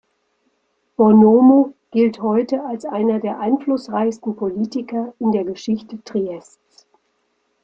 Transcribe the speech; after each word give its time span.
Bonomo 0.97 1.75
gilt 1.91 2.23
heute 2.23 2.63
als 2.65 2.85
einer 2.85 3.19
der 3.19 3.37
einflussreichsten 3.39 4.35
Politiker 4.35 5.13
in 5.19 5.31
der 5.31 5.43
Geschichte 5.43 6.03
Triests. 6.03 6.87